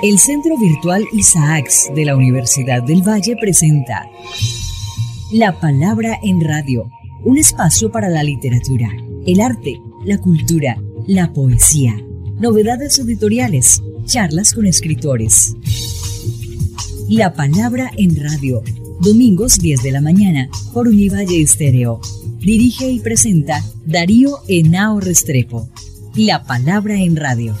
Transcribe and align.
El 0.00 0.20
Centro 0.20 0.56
Virtual 0.56 1.04
Isaacs 1.12 1.90
de 1.92 2.04
la 2.04 2.14
Universidad 2.14 2.84
del 2.84 3.02
Valle 3.02 3.36
presenta 3.36 4.08
La 5.32 5.58
Palabra 5.58 6.20
en 6.22 6.40
Radio, 6.40 6.88
un 7.24 7.36
espacio 7.36 7.90
para 7.90 8.08
la 8.08 8.22
literatura, 8.22 8.90
el 9.26 9.40
arte, 9.40 9.80
la 10.04 10.18
cultura, 10.18 10.80
la 11.08 11.32
poesía, 11.32 12.00
novedades 12.38 13.00
editoriales, 13.00 13.82
charlas 14.04 14.54
con 14.54 14.66
escritores. 14.66 15.56
La 17.08 17.32
Palabra 17.32 17.90
en 17.96 18.22
Radio, 18.22 18.62
domingos 19.00 19.58
10 19.58 19.82
de 19.82 19.90
la 19.90 20.00
mañana 20.00 20.48
por 20.72 20.86
Univalle 20.86 21.42
Estéreo. 21.42 22.00
Dirige 22.38 22.88
y 22.88 23.00
presenta 23.00 23.64
Darío 23.84 24.38
Henao 24.46 25.00
Restrepo. 25.00 25.68
La 26.14 26.44
Palabra 26.44 26.94
en 26.94 27.16
Radio. 27.16 27.56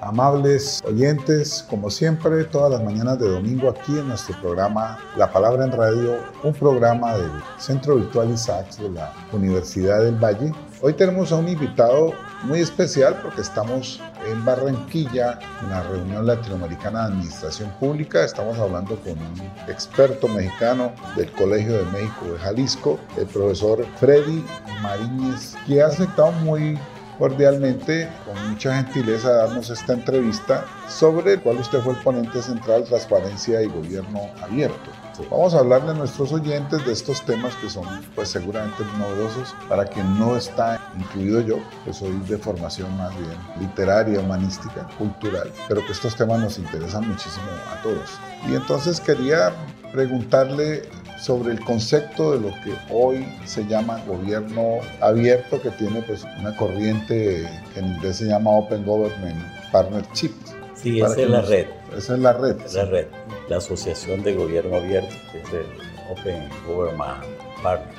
Amables 0.00 0.82
oyentes, 0.86 1.64
como 1.68 1.90
siempre, 1.90 2.44
todas 2.44 2.70
las 2.72 2.82
mañanas 2.82 3.18
de 3.18 3.28
domingo 3.28 3.68
aquí 3.68 3.98
en 3.98 4.08
nuestro 4.08 4.40
programa 4.40 4.98
La 5.16 5.30
Palabra 5.30 5.64
en 5.64 5.72
Radio, 5.72 6.16
un 6.42 6.54
programa 6.54 7.16
del 7.16 7.30
Centro 7.58 7.96
Virtual 7.96 8.30
Isaacs 8.30 8.78
de 8.78 8.90
la 8.90 9.12
Universidad 9.32 10.02
del 10.02 10.16
Valle. 10.16 10.52
Hoy 10.80 10.94
tenemos 10.94 11.32
a 11.32 11.36
un 11.36 11.48
invitado 11.48 12.12
muy 12.44 12.60
especial 12.60 13.18
porque 13.22 13.42
estamos 13.42 14.00
en 14.26 14.44
Barranquilla, 14.44 15.38
en 15.62 15.70
la 15.70 15.82
reunión 15.82 16.26
latinoamericana 16.26 17.00
de 17.00 17.14
administración 17.14 17.70
pública. 17.80 18.24
Estamos 18.24 18.58
hablando 18.58 18.96
con 18.96 19.12
un 19.12 19.40
experto 19.68 20.28
mexicano 20.28 20.92
del 21.16 21.30
Colegio 21.32 21.74
de 21.74 21.84
México 21.86 22.32
de 22.32 22.38
Jalisco, 22.38 22.98
el 23.16 23.26
profesor 23.26 23.84
Freddy 23.98 24.44
Mariñez, 24.82 25.56
que 25.66 25.82
ha 25.82 25.86
aceptado 25.86 26.32
muy 26.32 26.78
cordialmente, 27.18 28.08
con 28.24 28.50
mucha 28.50 28.74
gentileza, 28.76 29.30
darnos 29.32 29.70
esta 29.70 29.92
entrevista 29.92 30.64
sobre 30.88 31.34
el 31.34 31.40
cual 31.40 31.58
usted 31.58 31.80
fue 31.80 31.94
el 31.94 31.98
ponente 32.00 32.40
central, 32.40 32.84
transparencia 32.84 33.60
y 33.62 33.66
gobierno 33.66 34.30
abierto. 34.40 34.90
Vamos 35.30 35.52
a 35.54 35.58
hablarle 35.58 35.90
a 35.90 35.94
nuestros 35.94 36.32
oyentes 36.32 36.86
de 36.86 36.92
estos 36.92 37.22
temas 37.22 37.54
que 37.56 37.68
son 37.68 37.84
pues 38.14 38.28
seguramente 38.28 38.84
novedosos 38.98 39.54
para 39.68 39.84
quien 39.84 40.16
no 40.16 40.36
está 40.36 40.80
incluido 40.96 41.40
yo, 41.40 41.58
que 41.84 41.92
soy 41.92 42.12
de 42.28 42.38
formación 42.38 42.96
más 42.96 43.10
bien 43.18 43.36
literaria, 43.58 44.20
humanística, 44.20 44.86
cultural, 44.96 45.52
pero 45.66 45.84
que 45.84 45.92
estos 45.92 46.14
temas 46.14 46.40
nos 46.40 46.58
interesan 46.58 47.08
muchísimo 47.08 47.46
a 47.72 47.82
todos. 47.82 48.10
Y 48.48 48.54
entonces 48.54 49.00
quería 49.00 49.52
preguntarle 49.92 50.82
sobre 51.20 51.52
el 51.52 51.60
concepto 51.60 52.32
de 52.32 52.40
lo 52.40 52.54
que 52.62 52.72
hoy 52.90 53.26
se 53.44 53.66
llama 53.66 54.02
gobierno 54.06 54.78
abierto, 55.00 55.60
que 55.60 55.70
tiene 55.70 56.02
pues 56.02 56.24
una 56.38 56.56
corriente 56.56 57.48
que 57.74 57.80
en 57.80 57.94
inglés 57.94 58.16
se 58.16 58.26
llama 58.26 58.50
Open 58.50 58.84
Government 58.84 59.38
Partnership. 59.72 60.32
Sí, 60.74 61.00
esa 61.00 61.20
es 61.20 61.30
la 61.30 61.42
red. 61.42 61.66
Esa 61.96 62.14
es 62.14 62.20
la 62.20 62.32
red. 62.32 62.56
La 62.72 62.84
red, 62.84 63.06
la 63.48 63.56
Asociación 63.56 64.22
de 64.22 64.34
Gobierno 64.34 64.76
Abierto, 64.76 65.14
que 65.32 65.40
es 65.40 65.52
el 65.52 65.66
Open 66.10 66.48
Government 66.66 67.24
Partners. 67.62 67.98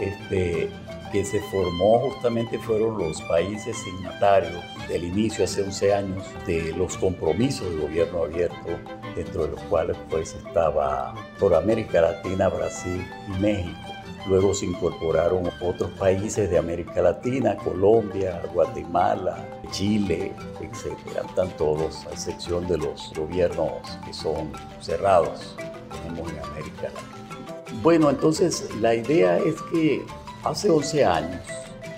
Este, 0.00 0.68
que 1.14 1.24
se 1.24 1.40
formó 1.42 2.10
justamente 2.10 2.58
fueron 2.58 2.98
los 2.98 3.22
países 3.22 3.76
signatarios 3.76 4.60
del 4.88 5.04
inicio 5.04 5.44
hace 5.44 5.62
11 5.62 5.94
años 5.94 6.24
de 6.44 6.74
los 6.76 6.96
compromisos 6.98 7.70
de 7.70 7.76
gobierno 7.76 8.24
abierto, 8.24 8.76
dentro 9.14 9.44
de 9.44 9.52
los 9.52 9.60
cuales 9.62 9.96
pues 10.10 10.34
estaba 10.34 11.14
por 11.38 11.54
América 11.54 12.00
Latina, 12.00 12.48
Brasil 12.48 13.06
y 13.28 13.40
México. 13.40 13.78
Luego 14.26 14.54
se 14.54 14.66
incorporaron 14.66 15.50
otros 15.60 15.90
países 15.92 16.48
de 16.48 16.56
América 16.56 17.02
Latina, 17.02 17.56
Colombia, 17.56 18.40
Guatemala, 18.54 19.44
Chile, 19.70 20.32
etc. 20.60 20.96
Están 21.28 21.50
todos, 21.58 22.06
a 22.06 22.10
excepción 22.12 22.66
de 22.66 22.78
los 22.78 23.12
gobiernos 23.14 23.72
que 24.06 24.14
son 24.14 24.50
cerrados, 24.80 25.56
tenemos 25.92 26.32
en 26.32 26.38
América 26.38 26.84
Latina. 26.84 27.82
Bueno, 27.82 28.08
entonces 28.08 28.70
la 28.80 28.94
idea 28.94 29.36
es 29.36 29.60
que 29.70 30.06
Hace 30.44 30.68
11 30.68 31.04
años, 31.06 31.40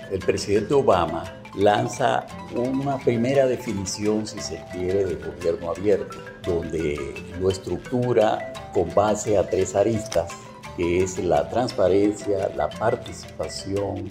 el 0.09 0.19
presidente 0.19 0.73
Obama 0.73 1.25
lanza 1.53 2.25
una 2.55 2.97
primera 2.97 3.45
definición, 3.45 4.25
si 4.25 4.39
se 4.39 4.63
quiere, 4.71 5.03
de 5.03 5.15
gobierno 5.15 5.71
abierto, 5.71 6.17
donde 6.47 6.97
lo 7.39 7.49
estructura 7.49 8.53
con 8.73 8.93
base 8.95 9.37
a 9.37 9.47
tres 9.47 9.75
aristas, 9.75 10.31
que 10.75 11.03
es 11.03 11.17
la 11.17 11.49
transparencia, 11.49 12.49
la 12.55 12.69
participación 12.69 14.07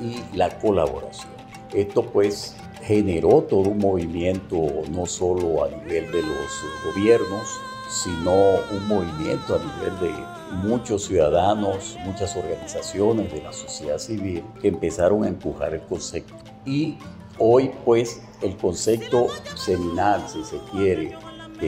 y 0.00 0.20
la 0.36 0.58
colaboración. 0.58 1.32
Esto 1.72 2.02
pues 2.02 2.56
generó 2.82 3.42
todo 3.42 3.70
un 3.70 3.78
movimiento 3.78 4.56
no 4.90 5.06
solo 5.06 5.64
a 5.64 5.68
nivel 5.68 6.10
de 6.10 6.22
los 6.22 6.64
gobiernos, 6.84 7.48
sino 7.88 8.32
un 8.70 8.86
movimiento 8.88 9.56
a 9.56 9.58
nivel 9.58 10.00
de 10.00 10.66
muchos 10.68 11.04
ciudadanos, 11.04 11.96
muchas 12.04 12.36
organizaciones 12.36 13.32
de 13.32 13.42
la 13.42 13.52
sociedad 13.52 13.98
civil 13.98 14.44
que 14.60 14.68
empezaron 14.68 15.24
a 15.24 15.28
empujar 15.28 15.74
el 15.74 15.82
concepto. 15.82 16.34
Y 16.64 16.98
hoy 17.38 17.70
pues 17.84 18.22
el 18.42 18.56
concepto 18.56 19.28
seminal, 19.56 20.24
si 20.28 20.42
se 20.44 20.58
quiere, 20.72 21.16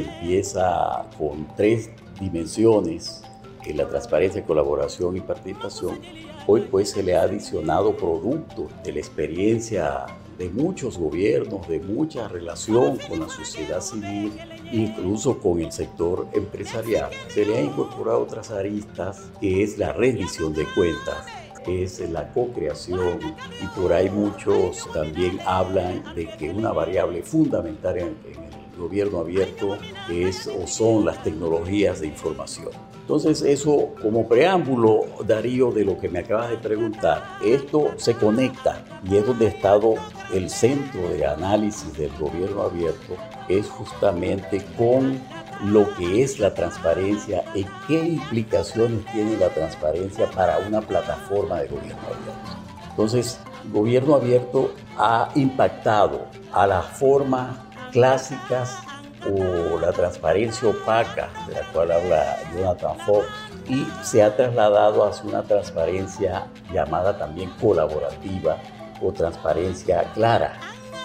empieza 0.01 1.07
con 1.19 1.47
tres 1.57 1.91
dimensiones, 2.21 3.23
que 3.63 3.75
la 3.75 3.89
transparencia, 3.89 4.45
colaboración 4.45 5.17
y 5.17 5.21
participación, 5.21 6.01
hoy 6.47 6.63
pues 6.71 6.91
se 6.91 7.03
le 7.03 7.17
ha 7.17 7.23
adicionado 7.23 7.97
producto 7.97 8.69
de 8.85 8.93
la 8.93 8.99
experiencia 8.99 10.07
de 10.39 10.49
muchos 10.51 10.99
gobiernos, 10.99 11.69
de 11.69 11.79
mucha 11.79 12.27
relación 12.27 12.99
con 13.09 13.21
la 13.21 13.29
sociedad 13.29 13.81
civil, 13.81 14.33
incluso 14.73 15.39
con 15.39 15.61
el 15.61 15.71
sector 15.71 16.27
empresarial. 16.33 17.11
Se 17.29 17.45
le 17.45 17.59
ha 17.59 17.63
incorporado 17.63 18.23
otras 18.23 18.51
aristas, 18.51 19.31
que 19.41 19.63
es 19.63 19.79
la 19.79 19.93
rendición 19.93 20.53
de 20.55 20.65
cuentas, 20.75 21.27
que 21.65 21.85
es 21.85 22.01
la 22.11 22.33
co-creación 22.33 23.21
y 23.63 23.81
por 23.81 23.93
ahí 23.93 24.11
muchos 24.11 24.89
también 24.93 25.39
hablan 25.47 26.03
de 26.15 26.27
que 26.27 26.51
una 26.51 26.73
variable 26.73 27.23
fundamental 27.23 27.99
en, 27.99 28.07
el 28.07 28.62
gobierno 28.77 29.19
abierto 29.19 29.77
es 30.10 30.47
o 30.47 30.66
son 30.66 31.05
las 31.05 31.22
tecnologías 31.22 32.00
de 32.00 32.09
información. 32.09 32.71
Entonces 33.03 33.43
eso 33.43 33.91
como 34.00 34.28
preámbulo, 34.28 35.06
Darío, 35.27 35.72
de 35.72 35.84
lo 35.84 35.99
que 35.99 36.09
me 36.09 36.21
acabas 36.21 36.50
de 36.50 36.56
preguntar, 36.56 37.38
esto 37.44 37.91
se 37.97 38.15
conecta 38.15 38.84
y 39.05 39.16
es 39.16 39.27
donde 39.27 39.47
ha 39.47 39.50
estado 39.50 39.94
el 40.32 40.49
centro 40.49 41.09
de 41.09 41.27
análisis 41.27 41.93
del 41.99 42.12
gobierno 42.19 42.62
abierto, 42.62 43.16
es 43.49 43.69
justamente 43.69 44.64
con 44.79 45.20
lo 45.64 45.93
que 45.94 46.23
es 46.23 46.38
la 46.38 46.55
transparencia 46.55 47.44
y 47.55 47.67
qué 47.87 47.99
implicaciones 48.05 49.05
tiene 49.12 49.37
la 49.37 49.49
transparencia 49.50 50.31
para 50.31 50.58
una 50.58 50.81
plataforma 50.81 51.61
de 51.61 51.69
gobierno 51.69 52.02
abierto. 52.02 52.62
Entonces, 52.91 53.41
gobierno 53.73 54.14
abierto 54.14 54.73
ha 54.97 55.31
impactado 55.35 56.26
a 56.52 56.67
las 56.67 56.85
formas 56.87 57.56
clásicas 57.93 58.79
o 59.25 59.79
la 59.79 59.93
transparencia 59.93 60.69
opaca 60.69 61.31
de 61.47 61.55
la 61.55 61.62
cual 61.73 61.93
habla 61.93 62.39
Jonathan 62.55 62.99
Fox 63.06 63.27
y 63.69 63.87
se 64.03 64.23
ha 64.23 64.35
trasladado 64.35 65.05
hacia 65.05 65.29
una 65.29 65.43
transparencia 65.43 66.47
llamada 66.73 67.17
también 67.17 67.50
colaborativa 67.61 68.56
o 69.00 69.12
transparencia 69.12 70.05
clara. 70.15 70.59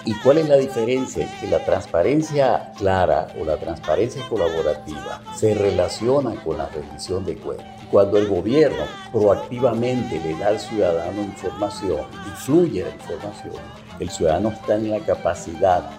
¿Y 0.04 0.14
cuál 0.20 0.38
es 0.38 0.48
la 0.48 0.56
diferencia? 0.56 1.28
Que 1.40 1.48
la 1.48 1.64
transparencia 1.64 2.72
clara 2.78 3.28
o 3.38 3.44
la 3.44 3.56
transparencia 3.56 4.26
colaborativa 4.28 5.20
se 5.36 5.54
relaciona 5.54 6.34
con 6.42 6.56
la 6.58 6.68
rendición 6.68 7.24
de 7.24 7.36
cuentas. 7.36 7.66
Cuando 7.90 8.16
el 8.16 8.26
gobierno 8.28 8.84
proactivamente 9.12 10.20
le 10.20 10.38
da 10.38 10.48
al 10.48 10.60
ciudadano 10.60 11.22
información 11.22 12.06
y 12.26 12.30
fluye 12.36 12.84
la 12.84 12.90
información, 12.90 13.62
el 13.98 14.10
ciudadano 14.10 14.50
está 14.50 14.76
en 14.76 14.90
la 14.90 15.00
capacidad 15.00 15.90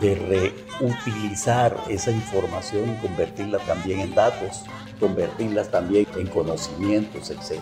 de 0.00 0.14
reutilizar 0.80 1.76
esa 1.88 2.10
información 2.10 2.90
y 2.90 3.06
convertirla 3.06 3.58
también 3.60 4.00
en 4.00 4.14
datos, 4.14 4.62
convertirlas 5.00 5.70
también 5.70 6.06
en 6.16 6.26
conocimientos, 6.26 7.30
etc. 7.30 7.60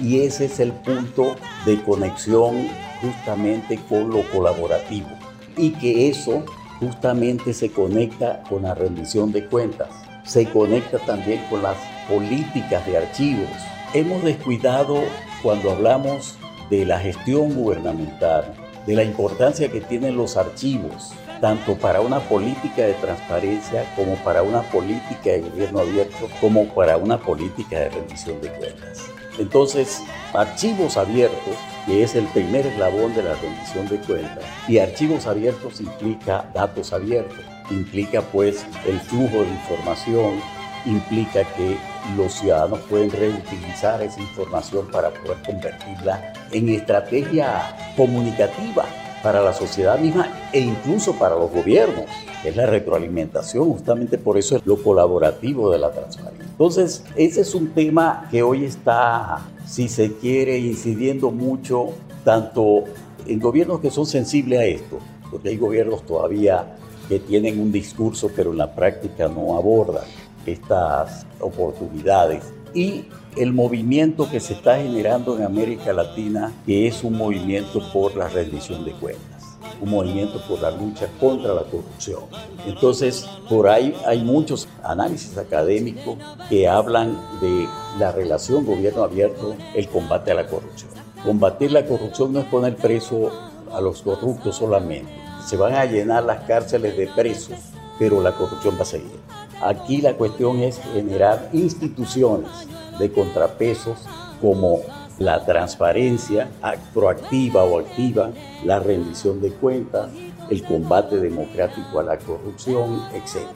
Y 0.00 0.20
ese 0.20 0.46
es 0.46 0.60
el 0.60 0.72
punto 0.72 1.36
de 1.66 1.82
conexión 1.82 2.68
justamente 3.00 3.78
con 3.88 4.10
lo 4.10 4.22
colaborativo 4.30 5.08
y 5.56 5.72
que 5.72 6.08
eso 6.08 6.44
justamente 6.80 7.52
se 7.54 7.70
conecta 7.70 8.42
con 8.48 8.62
la 8.62 8.74
rendición 8.74 9.32
de 9.32 9.46
cuentas, 9.46 9.88
se 10.24 10.46
conecta 10.46 10.98
también 11.00 11.44
con 11.48 11.62
las 11.62 11.76
políticas 12.08 12.84
de 12.86 12.98
archivos. 12.98 13.50
Hemos 13.92 14.24
descuidado 14.24 14.98
cuando 15.42 15.70
hablamos 15.70 16.36
de 16.70 16.84
la 16.84 16.98
gestión 16.98 17.54
gubernamental, 17.54 18.52
de 18.86 18.94
la 18.94 19.04
importancia 19.04 19.70
que 19.70 19.80
tienen 19.80 20.16
los 20.16 20.36
archivos, 20.36 21.12
tanto 21.44 21.76
para 21.76 22.00
una 22.00 22.20
política 22.20 22.84
de 22.86 22.94
transparencia 22.94 23.84
como 23.96 24.14
para 24.24 24.42
una 24.42 24.62
política 24.62 25.32
de 25.32 25.42
gobierno 25.42 25.80
abierto, 25.80 26.26
como 26.40 26.66
para 26.68 26.96
una 26.96 27.18
política 27.18 27.80
de 27.80 27.90
rendición 27.90 28.40
de 28.40 28.48
cuentas. 28.48 29.10
Entonces, 29.38 30.00
archivos 30.32 30.96
abiertos, 30.96 31.54
que 31.84 32.02
es 32.02 32.14
el 32.14 32.24
primer 32.28 32.66
eslabón 32.66 33.14
de 33.14 33.24
la 33.24 33.34
rendición 33.34 33.86
de 33.90 33.98
cuentas, 33.98 34.42
y 34.68 34.78
archivos 34.78 35.26
abiertos 35.26 35.82
implica 35.82 36.48
datos 36.54 36.94
abiertos, 36.94 37.44
implica 37.70 38.22
pues 38.22 38.64
el 38.86 38.98
flujo 39.00 39.42
de 39.42 39.50
información, 39.50 40.40
implica 40.86 41.44
que 41.44 41.76
los 42.16 42.32
ciudadanos 42.32 42.78
pueden 42.88 43.10
reutilizar 43.10 44.02
esa 44.02 44.18
información 44.18 44.90
para 44.90 45.10
poder 45.10 45.36
convertirla 45.44 46.32
en 46.52 46.70
estrategia 46.70 47.76
comunicativa 47.98 48.86
para 49.24 49.42
la 49.42 49.54
sociedad 49.54 49.98
misma 49.98 50.28
e 50.52 50.60
incluso 50.60 51.14
para 51.14 51.34
los 51.34 51.50
gobiernos. 51.50 52.04
Es 52.44 52.54
la 52.54 52.66
retroalimentación, 52.66 53.64
justamente 53.70 54.18
por 54.18 54.36
eso 54.36 54.56
es 54.56 54.66
lo 54.66 54.76
colaborativo 54.80 55.70
de 55.70 55.78
la 55.78 55.90
transparencia. 55.90 56.46
Entonces, 56.46 57.02
ese 57.16 57.40
es 57.40 57.54
un 57.54 57.70
tema 57.70 58.28
que 58.30 58.42
hoy 58.42 58.66
está, 58.66 59.40
si 59.66 59.88
se 59.88 60.12
quiere, 60.12 60.58
incidiendo 60.58 61.30
mucho 61.30 61.88
tanto 62.22 62.84
en 63.26 63.40
gobiernos 63.40 63.80
que 63.80 63.90
son 63.90 64.04
sensibles 64.04 64.60
a 64.60 64.64
esto, 64.64 64.98
porque 65.30 65.48
hay 65.48 65.56
gobiernos 65.56 66.04
todavía 66.04 66.76
que 67.08 67.18
tienen 67.18 67.60
un 67.60 67.72
discurso 67.72 68.30
pero 68.34 68.52
en 68.52 68.58
la 68.58 68.74
práctica 68.74 69.28
no 69.28 69.56
abordan 69.56 70.04
estas 70.46 71.26
oportunidades 71.40 72.42
y 72.74 73.04
el 73.36 73.52
movimiento 73.52 74.28
que 74.30 74.40
se 74.40 74.54
está 74.54 74.76
generando 74.76 75.36
en 75.36 75.44
América 75.44 75.92
Latina, 75.92 76.52
que 76.66 76.86
es 76.86 77.02
un 77.04 77.16
movimiento 77.16 77.80
por 77.92 78.16
la 78.16 78.28
rendición 78.28 78.84
de 78.84 78.92
cuentas, 78.92 79.58
un 79.80 79.90
movimiento 79.90 80.40
por 80.46 80.60
la 80.60 80.70
lucha 80.70 81.08
contra 81.18 81.54
la 81.54 81.62
corrupción. 81.62 82.20
Entonces, 82.66 83.26
por 83.48 83.68
ahí 83.68 83.94
hay 84.06 84.22
muchos 84.22 84.68
análisis 84.82 85.36
académicos 85.36 86.16
que 86.48 86.68
hablan 86.68 87.16
de 87.40 87.66
la 87.98 88.12
relación 88.12 88.64
gobierno 88.66 89.02
abierto, 89.02 89.54
el 89.74 89.88
combate 89.88 90.32
a 90.32 90.34
la 90.34 90.46
corrupción. 90.46 90.90
Combatir 91.24 91.72
la 91.72 91.86
corrupción 91.86 92.32
no 92.32 92.40
es 92.40 92.46
poner 92.46 92.76
preso 92.76 93.30
a 93.72 93.80
los 93.80 94.02
corruptos 94.02 94.56
solamente. 94.56 95.12
Se 95.44 95.56
van 95.56 95.74
a 95.74 95.84
llenar 95.84 96.24
las 96.24 96.44
cárceles 96.44 96.96
de 96.96 97.06
presos, 97.08 97.58
pero 97.98 98.22
la 98.22 98.32
corrupción 98.32 98.76
va 98.76 98.82
a 98.82 98.86
seguir. 98.86 99.23
Aquí 99.64 100.02
la 100.02 100.12
cuestión 100.12 100.60
es 100.60 100.78
generar 100.92 101.48
instituciones 101.54 102.50
de 102.98 103.10
contrapesos 103.10 103.96
como 104.38 104.80
la 105.18 105.42
transparencia 105.42 106.50
proactiva 106.92 107.64
o 107.64 107.78
activa, 107.78 108.30
la 108.62 108.78
rendición 108.78 109.40
de 109.40 109.52
cuentas, 109.52 110.10
el 110.50 110.62
combate 110.64 111.16
democrático 111.16 111.98
a 111.98 112.02
la 112.02 112.18
corrupción, 112.18 113.04
etc. 113.14 113.46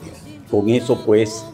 Con 0.49 0.69
eso 0.69 0.99
pues 1.05 1.45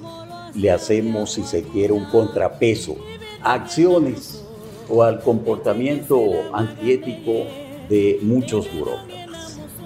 le 0.53 0.71
hacemos, 0.71 1.33
si 1.33 1.43
se 1.43 1.63
quiere, 1.63 1.91
un 1.91 2.05
contrapeso 2.05 2.95
a 3.41 3.55
acciones 3.55 4.41
o 4.87 5.03
al 5.03 5.19
comportamiento 5.19 6.17
antiético 6.53 7.45
de 7.89 8.19
muchos 8.21 8.73
burócratas. 8.73 9.24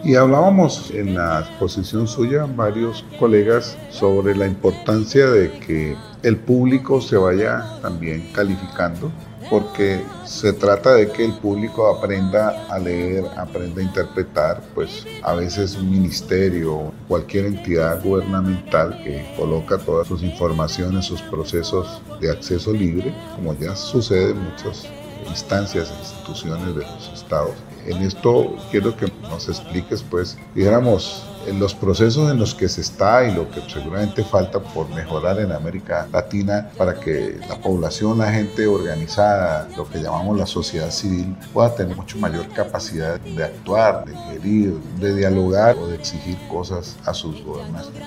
Y 0.01 0.15
hablábamos 0.15 0.91
en 0.91 1.15
la 1.15 1.41
exposición 1.41 2.07
suya, 2.07 2.45
varios 2.45 3.03
colegas, 3.19 3.77
sobre 3.89 4.33
la 4.33 4.47
importancia 4.47 5.29
de 5.29 5.51
que 5.59 5.95
el 6.23 6.37
público 6.37 7.01
se 7.01 7.17
vaya 7.17 7.65
también 7.81 8.31
calificando, 8.33 9.11
porque 9.49 10.01
se 10.25 10.53
trata 10.53 10.93
de 10.93 11.09
que 11.09 11.25
el 11.25 11.33
público 11.33 11.87
aprenda 11.87 12.65
a 12.69 12.79
leer, 12.79 13.25
aprenda 13.35 13.81
a 13.81 13.83
interpretar, 13.83 14.61
pues 14.73 15.05
a 15.21 15.33
veces 15.33 15.75
un 15.75 15.91
ministerio, 15.91 16.93
cualquier 17.09 17.47
entidad 17.47 18.01
gubernamental 18.01 19.01
que 19.03 19.25
coloca 19.37 19.77
todas 19.77 20.07
sus 20.07 20.23
informaciones, 20.23 21.05
sus 21.05 21.21
procesos 21.23 22.01
de 22.21 22.31
acceso 22.31 22.71
libre, 22.71 23.13
como 23.35 23.53
ya 23.55 23.75
sucede 23.75 24.31
en 24.31 24.43
muchas 24.43 24.87
instancias 25.27 25.91
e 25.91 25.99
instituciones 25.99 26.75
de 26.75 26.83
los 26.83 27.11
estados, 27.13 27.55
en 27.85 27.97
esto 28.01 28.55
quiero 28.71 28.95
que 28.95 29.11
nos 29.23 29.47
expliques, 29.47 30.03
pues, 30.03 30.37
dijéramos, 30.55 31.25
en 31.47 31.59
los 31.59 31.73
procesos 31.73 32.31
en 32.31 32.37
los 32.37 32.53
que 32.53 32.67
se 32.67 32.81
está 32.81 33.27
y 33.27 33.33
lo 33.33 33.49
que 33.49 33.61
seguramente 33.67 34.23
falta 34.23 34.59
por 34.59 34.89
mejorar 34.89 35.39
en 35.39 35.51
América 35.51 36.07
Latina 36.11 36.69
para 36.77 36.99
que 36.99 37.39
la 37.47 37.59
población, 37.59 38.19
la 38.19 38.31
gente 38.31 38.67
organizada, 38.67 39.67
lo 39.75 39.89
que 39.89 39.99
llamamos 39.99 40.37
la 40.37 40.45
sociedad 40.45 40.91
civil, 40.91 41.35
pueda 41.53 41.73
tener 41.73 41.95
mucho 41.95 42.17
mayor 42.17 42.47
capacidad 42.49 43.19
de 43.19 43.43
actuar, 43.43 44.05
de 44.05 44.15
gerir, 44.15 44.73
de 44.99 45.15
dialogar 45.15 45.77
o 45.77 45.87
de 45.87 45.95
exigir 45.95 46.37
cosas 46.49 46.97
a 47.05 47.13
sus 47.13 47.43
gobernantes. 47.43 48.03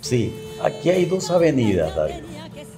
Sí, 0.00 0.52
aquí 0.62 0.90
hay 0.90 1.06
dos 1.06 1.30
avenidas, 1.30 1.94
David. 1.96 2.22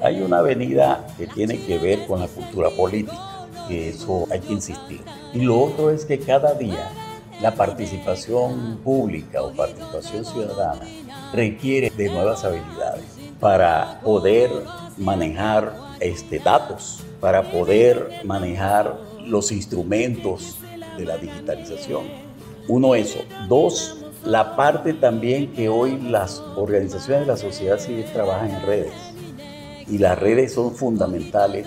Hay 0.00 0.23
una 0.23 0.38
avenida 0.38 1.06
que 1.19 1.26
tiene 1.26 1.61
que 1.61 1.79
ver 1.79 2.06
con 2.06 2.20
la 2.20 2.29
cultura 2.29 2.70
política 2.70 3.28
que 3.69 3.91
eso 3.91 4.26
hay 4.31 4.41
que 4.41 4.55
insistir. 4.55 5.03
Y 5.32 5.43
lo 5.43 5.61
otro 5.61 5.91
es 5.91 6.05
que 6.05 6.19
cada 6.19 6.55
día 6.55 6.91
la 7.41 7.55
participación 7.55 8.79
pública 8.82 9.43
o 9.43 9.53
participación 9.53 10.25
ciudadana 10.25 10.81
requiere 11.32 11.91
de 11.91 12.09
nuevas 12.09 12.44
habilidades 12.44 13.05
para 13.38 14.00
poder 14.03 14.50
manejar 14.97 15.73
este, 16.00 16.41
datos, 16.41 17.05
para 17.20 17.43
poder 17.53 18.23
manejar 18.25 18.99
los 19.25 19.53
instrumentos 19.53 20.56
de 20.97 21.05
la 21.05 21.17
digitalización. 21.17 22.06
Uno, 22.67 22.94
eso. 22.94 23.20
Dos, 23.49 24.05
la 24.25 24.56
parte 24.56 24.94
también 24.94 25.53
que 25.53 25.69
hoy 25.69 25.99
las 26.00 26.43
organizaciones 26.56 27.26
de 27.26 27.32
la 27.32 27.37
sociedad 27.37 27.79
civil 27.79 28.05
trabajan 28.12 28.50
en 28.50 28.62
redes. 28.62 28.93
Y 29.87 29.98
las 29.98 30.19
redes 30.19 30.53
son 30.55 30.75
fundamentales 30.75 31.67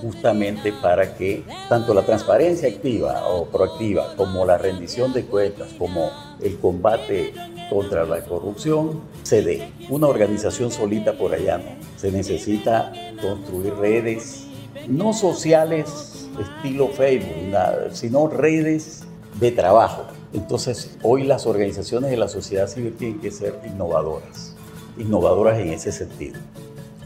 justamente 0.00 0.72
para 0.72 1.14
que 1.16 1.44
tanto 1.68 1.94
la 1.94 2.02
transparencia 2.02 2.68
activa 2.68 3.28
o 3.28 3.46
proactiva 3.46 4.14
como 4.16 4.44
la 4.44 4.58
rendición 4.58 5.12
de 5.12 5.24
cuentas, 5.24 5.68
como 5.78 6.10
el 6.40 6.58
combate 6.58 7.34
contra 7.68 8.04
la 8.04 8.22
corrupción 8.24 9.00
se 9.22 9.42
dé. 9.42 9.72
Una 9.88 10.08
organización 10.08 10.70
solita 10.70 11.12
por 11.12 11.34
allá 11.34 11.58
no. 11.58 11.70
Se 11.96 12.10
necesita 12.10 12.92
construir 13.20 13.74
redes, 13.74 14.46
no 14.88 15.12
sociales 15.12 16.28
estilo 16.40 16.88
Facebook, 16.88 17.54
sino 17.92 18.28
redes 18.28 19.04
de 19.38 19.50
trabajo. 19.52 20.04
Entonces, 20.32 20.96
hoy 21.02 21.24
las 21.24 21.46
organizaciones 21.46 22.10
de 22.10 22.16
la 22.16 22.28
sociedad 22.28 22.68
civil 22.68 22.94
tienen 22.96 23.20
que 23.20 23.30
ser 23.30 23.58
innovadoras, 23.66 24.54
innovadoras 24.96 25.58
en 25.58 25.70
ese 25.70 25.92
sentido. 25.92 26.38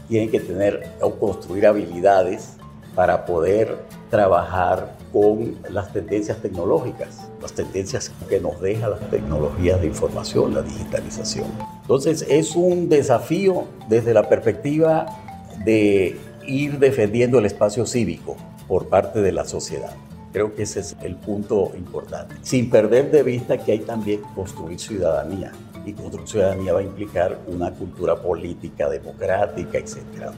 Tienen 0.07 0.29
que 0.29 0.39
tener 0.39 0.91
o 1.01 1.15
construir 1.15 1.65
habilidades 1.65 2.54
para 2.95 3.25
poder 3.25 3.77
trabajar 4.09 4.95
con 5.11 5.55
las 5.69 5.91
tendencias 5.91 6.37
tecnológicas, 6.37 7.27
las 7.41 7.53
tendencias 7.53 8.11
que 8.29 8.39
nos 8.39 8.59
deja 8.61 8.87
las 8.87 9.09
tecnologías 9.09 9.81
de 9.81 9.87
información, 9.87 10.53
la 10.53 10.61
digitalización. 10.61 11.47
Entonces 11.81 12.25
es 12.29 12.55
un 12.55 12.89
desafío 12.89 13.65
desde 13.89 14.13
la 14.13 14.27
perspectiva 14.27 15.05
de 15.63 16.17
ir 16.47 16.79
defendiendo 16.79 17.39
el 17.39 17.45
espacio 17.45 17.85
cívico 17.85 18.37
por 18.67 18.87
parte 18.87 19.21
de 19.21 19.31
la 19.31 19.45
sociedad. 19.45 19.95
Creo 20.31 20.53
que 20.53 20.63
ese 20.63 20.81
es 20.81 20.97
el 21.01 21.15
punto 21.15 21.71
importante. 21.77 22.35
Sin 22.41 22.69
perder 22.69 23.09
de 23.09 23.23
vista 23.23 23.57
que 23.57 23.71
hay 23.71 23.79
también 23.79 24.21
construir 24.35 24.79
ciudadanía. 24.79 25.51
Y 25.85 25.93
construir 25.93 26.27
ciudadanía 26.27 26.73
va 26.73 26.79
a 26.79 26.83
implicar 26.83 27.39
una 27.47 27.71
cultura 27.71 28.15
política, 28.15 28.89
democrática, 28.89 29.77
etc. 29.77 30.33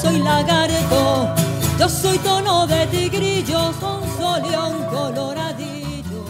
soy 0.00 0.18
lagarto, 0.20 1.34
yo 1.78 1.88
soy 1.88 2.18
tono 2.18 2.66
de 2.66 2.86
tigrillo, 2.86 3.72
con 3.80 4.02
soleón 4.16 4.82
coloradillo. 4.86 6.24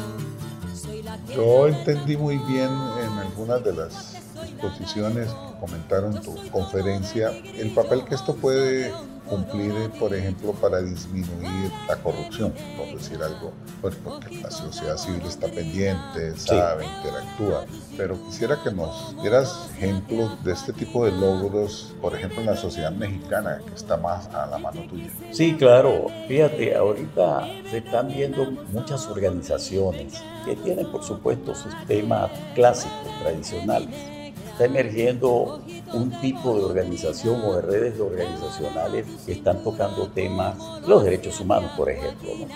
Soy 0.75 1.03
la 1.03 1.17
Yo 1.33 1.69
entendí 1.69 2.17
muy 2.17 2.39
bien 2.39 2.69
en 2.69 3.19
algunas 3.19 3.63
de 3.63 3.73
las 3.73 4.17
exposiciones 4.43 5.29
que 5.29 5.61
comentaron 5.61 6.21
tu 6.21 6.35
conferencia 6.51 7.31
el 7.57 7.71
papel 7.71 8.05
que 8.05 8.17
esto 8.17 8.35
puede 8.35 8.93
cumplir, 9.29 9.91
por 9.99 10.15
ejemplo, 10.15 10.53
para 10.53 10.81
disminuir 10.81 11.71
la 11.89 11.97
corrupción, 11.97 12.53
por 12.77 12.99
decir 12.99 13.23
algo, 13.23 13.53
pues 13.81 13.95
porque 14.03 14.41
la 14.41 14.51
sociedad 14.51 14.97
civil 14.97 15.23
está 15.27 15.49
pendiente, 15.49 16.37
sabe, 16.37 16.85
interactúa. 16.85 17.65
Pero 17.97 18.17
quisiera 18.27 18.61
que 18.63 18.71
nos 18.71 19.21
dieras 19.23 19.71
ejemplos 19.77 20.43
de 20.45 20.53
este 20.53 20.73
tipo 20.73 21.05
de 21.05 21.13
logros, 21.13 21.95
por 22.01 22.15
ejemplo, 22.15 22.41
en 22.41 22.47
la 22.47 22.57
sociedad 22.57 22.93
mexicana, 22.93 23.61
que 23.67 23.75
está 23.75 23.97
más 23.97 24.27
a 24.29 24.47
la 24.47 24.59
mano 24.59 24.83
tuya. 24.89 25.11
Sí, 25.33 25.55
claro. 25.55 26.07
Fíjate, 26.29 26.75
ahorita 26.75 27.47
se 27.71 27.79
están 27.79 28.09
viendo 28.09 28.51
muchas 28.73 29.07
organizaciones 29.07 30.15
que 30.45 30.57
tienen, 30.57 30.91
por 30.91 31.05
supuesto, 31.05 31.55
sus 31.55 31.75
temas 31.87 32.31
clásicos, 32.55 33.09
tradicionales 33.23 34.21
está 34.61 34.79
emergiendo 34.79 35.63
un 35.95 36.11
tipo 36.21 36.55
de 36.55 36.65
organización 36.65 37.41
o 37.47 37.57
de 37.57 37.63
redes 37.63 37.99
organizacionales 37.99 39.07
que 39.25 39.33
están 39.33 39.65
tocando 39.65 40.09
temas, 40.09 40.55
los 40.87 41.03
derechos 41.03 41.41
humanos, 41.41 41.71
por 41.79 41.89
ejemplo, 41.89 42.29
¿no? 42.39 42.47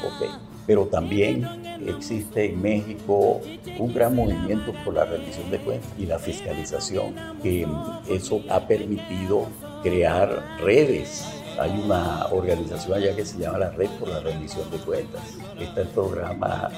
pero 0.67 0.85
también 0.85 1.49
existe 1.87 2.45
en 2.45 2.61
México 2.61 3.41
un 3.79 3.95
gran 3.95 4.15
movimiento 4.15 4.75
por 4.85 4.93
la 4.93 5.07
rendición 5.07 5.51
de 5.51 5.59
cuentas 5.61 5.89
y 5.99 6.05
la 6.05 6.19
fiscalización, 6.19 7.15
que 7.43 7.67
eso 8.11 8.43
ha 8.51 8.67
permitido 8.67 9.47
crear 9.83 10.59
redes 10.61 11.25
hay 11.59 11.71
una 11.85 12.27
organización 12.33 12.95
allá 12.99 13.15
que 13.15 13.25
se 13.25 13.39
llama 13.39 13.59
la 13.59 13.71
Red 13.71 13.89
por 14.01 14.09
la 14.09 14.19
Rendición 14.19 14.69
de 14.73 14.79
Cuentas. 14.79 15.39
Está 15.61 15.83
el 15.83 15.89
programa 15.89 16.69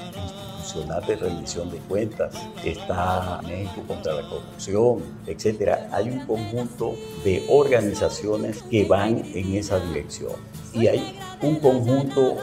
de 0.75 1.15
rendición 1.15 1.71
de 1.71 1.77
cuentas, 1.77 2.35
está 2.63 3.41
México 3.43 3.83
contra 3.87 4.13
la 4.13 4.29
corrupción, 4.29 5.01
etcétera. 5.25 5.89
Hay 5.93 6.09
un 6.09 6.25
conjunto 6.25 6.95
de 7.23 7.45
organizaciones 7.49 8.63
que 8.63 8.83
van 8.85 9.23
en 9.33 9.55
esa 9.55 9.79
dirección. 9.79 10.33
Y 10.73 10.87
hay 10.87 11.17
un 11.41 11.59
conjunto 11.59 12.35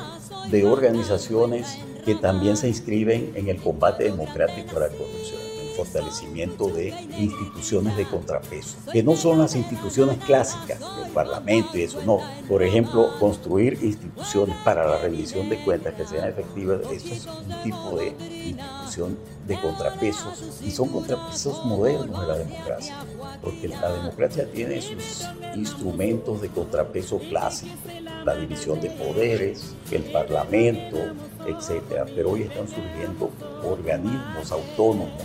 de 0.50 0.64
organizaciones 0.64 1.78
que 2.04 2.14
también 2.14 2.57
se 2.57 2.69
inscriben 2.69 3.33
en 3.35 3.49
el 3.49 3.59
combate 3.59 4.04
democrático 4.04 4.76
a 4.76 4.81
la 4.81 4.88
corrupción 4.88 5.44
fortalecimiento 5.75 6.69
de 6.69 6.88
instituciones 7.19 7.97
de 7.97 8.04
contrapeso, 8.04 8.76
que 8.93 9.02
no 9.02 9.16
son 9.16 9.38
las 9.38 9.54
instituciones 9.54 10.19
clásicas, 10.25 10.78
el 11.04 11.11
Parlamento 11.12 11.76
y 11.76 11.83
eso, 11.83 12.02
no. 12.04 12.21
Por 12.49 12.62
ejemplo, 12.62 13.11
construir 13.19 13.78
instituciones 13.83 14.57
para 14.64 14.87
la 14.87 14.99
rendición 14.99 15.49
de 15.49 15.62
cuentas 15.64 15.95
que 15.95 16.07
sean 16.07 16.28
efectivas, 16.28 16.81
eso 16.90 17.14
es 17.14 17.26
un 17.26 17.62
tipo 17.62 17.97
de 17.97 18.09
institución 18.47 19.19
de 19.47 19.61
contrapesos 19.61 20.61
y 20.64 20.71
son 20.71 20.88
contrapesos 20.88 21.64
modernos 21.64 22.21
de 22.21 22.26
la 22.26 22.38
democracia, 22.38 22.97
porque 23.43 23.69
la 23.69 23.93
democracia 23.93 24.50
tiene 24.50 24.81
sus 24.81 25.28
instrumentos 25.54 26.40
de 26.40 26.49
contrapeso 26.49 27.19
clásicos, 27.19 27.78
la 28.25 28.35
división 28.35 28.81
de 28.81 28.90
poderes, 28.90 29.75
el 29.90 30.02
Parlamento, 30.04 30.97
etcétera, 31.47 32.07
pero 32.14 32.31
hoy 32.31 32.43
están 32.43 32.66
surgiendo 32.66 33.31
organismos 33.62 34.50
autónomos 34.50 35.23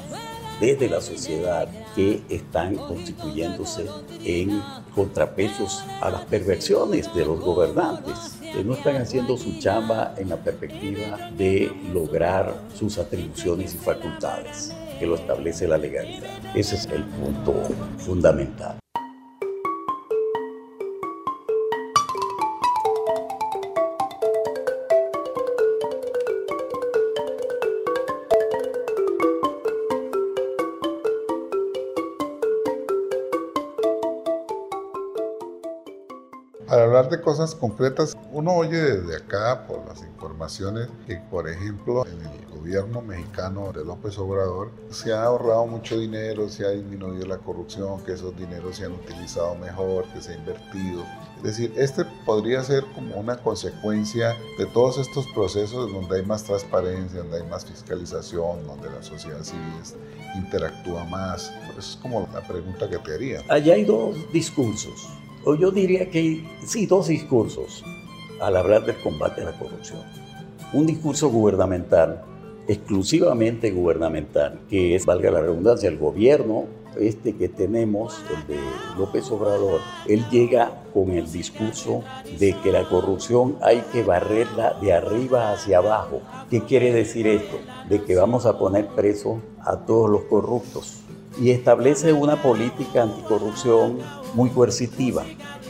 desde 0.60 0.90
la 0.90 1.02
sociedad 1.02 1.68
que 1.96 2.22
están 2.30 2.76
constituyéndose 2.76 3.86
en 4.24 4.62
contrapesos 4.94 5.84
a 6.02 6.10
las 6.10 6.26
perversiones 6.26 7.14
de 7.14 7.26
los 7.26 7.40
gobernantes, 7.40 8.38
que 8.42 8.64
no 8.64 8.74
están 8.74 8.98
haciendo 8.98 9.38
su 9.38 9.60
chamba 9.60 10.14
en 10.18 10.30
la 10.30 10.38
perspectiva 10.38 11.32
de 11.38 11.72
lograr 11.94 12.54
sus 12.76 12.98
atribuciones 12.98 13.76
y 13.76 13.78
facultades, 13.78 14.74
que 15.00 15.06
lo 15.06 15.16
establece 15.16 15.68
la 15.68 15.78
legalidad. 15.78 16.30
Ese 16.56 16.76
es 16.76 16.86
el 16.88 17.04
punto 17.04 17.54
fundamental. 17.98 18.80
De 37.10 37.22
cosas 37.22 37.56
concretas, 37.56 38.16
uno 38.32 38.54
oye 38.54 38.78
desde 38.78 39.18
acá 39.18 39.66
por 39.68 39.86
las 39.88 40.02
informaciones 40.02 40.88
que, 41.08 41.18
por 41.30 41.50
ejemplo, 41.50 42.06
en 42.06 42.22
el 42.22 42.46
gobierno 42.58 43.02
mexicano 43.02 43.72
de 43.72 43.84
López 43.84 44.18
Obrador 44.18 44.72
se 44.90 45.14
ha 45.14 45.24
ahorrado 45.24 45.66
mucho 45.66 45.98
dinero, 45.98 46.50
se 46.50 46.66
ha 46.66 46.70
disminuido 46.70 47.26
la 47.26 47.38
corrupción, 47.38 48.04
que 48.04 48.14
esos 48.14 48.36
dineros 48.38 48.78
se 48.78 48.86
han 48.86 48.94
utilizado 48.94 49.56
mejor, 49.56 50.06
que 50.14 50.22
se 50.22 50.34
ha 50.34 50.36
invertido. 50.36 51.04
Es 51.38 51.44
decir, 51.44 51.74
este 51.78 52.06
podría 52.26 52.64
ser 52.64 52.86
como 52.94 53.16
una 53.16 53.38
consecuencia 53.38 54.36
de 54.58 54.66
todos 54.68 54.98
estos 54.98 55.26
procesos 55.34 55.92
donde 55.92 56.18
hay 56.18 56.26
más 56.26 56.44
transparencia, 56.44 57.22
donde 57.22 57.38
hay 57.38 57.48
más 57.48 57.66
fiscalización, 57.66 58.68
donde 58.68 58.90
la 58.90 59.02
sociedad 59.02 59.42
civil 59.42 59.64
interactúa 60.36 61.06
más. 61.06 61.52
Es 61.78 61.98
como 62.02 62.28
la 62.34 62.42
pregunta 62.42 62.90
que 62.90 62.98
te 62.98 63.14
haría. 63.14 63.44
Allá 63.48 63.74
hay 63.74 63.86
dos 63.86 64.16
discursos 64.32 65.08
o 65.46 65.56
yo 65.56 65.72
diría 65.72 66.10
que 66.10 66.44
sí, 66.66 66.86
dos 66.86 67.08
discursos 67.08 67.84
al 68.42 68.56
hablar 68.56 68.86
del 68.86 68.98
combate 68.98 69.42
a 69.42 69.46
la 69.46 69.58
corrupción. 69.58 70.00
Un 70.74 70.86
discurso 70.86 71.30
gubernamental, 71.30 72.24
exclusivamente 72.68 73.72
gubernamental, 73.72 74.60
que 74.70 74.96
es, 74.96 75.06
valga 75.06 75.32
la 75.32 75.42
redundancia, 75.42 75.90
el 75.90 75.98
gobierno 75.98 76.66
este 77.00 77.36
que 77.36 77.50
tenemos, 77.50 78.20
el 78.36 78.56
de 78.56 78.62
López 78.98 79.30
Obrador, 79.32 79.80
él 80.08 80.26
llega 80.30 80.84
con 80.94 81.12
el 81.12 81.32
discurso 81.32 82.04
de 82.40 82.56
que 82.62 82.72
la 82.72 82.88
corrupción 82.88 83.58
hay 83.62 83.84
que 83.92 84.04
barrerla 84.04 84.76
de 84.82 84.94
arriba 84.94 85.52
hacia 85.52 85.78
abajo. 85.78 86.22
¿Qué 86.50 86.64
quiere 86.64 86.92
decir 86.92 87.28
esto? 87.28 87.58
De 87.88 88.04
que 88.04 88.16
vamos 88.16 88.46
a 88.46 88.58
poner 88.58 88.88
preso 88.88 89.42
a 89.62 89.78
todos 89.78 90.10
los 90.10 90.24
corruptos 90.24 91.04
y 91.40 91.52
establece 91.52 92.14
una 92.14 92.42
política 92.42 93.04
anticorrupción 93.04 94.00
muy 94.34 94.50
coercitiva. 94.50 95.24